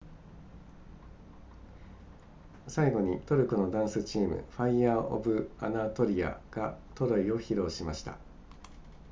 [2.67, 8.17] 最後にトルコのダンスチームファイヤーオブアナトリアがトロイを披露しました